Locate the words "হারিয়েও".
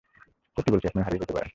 1.01-1.23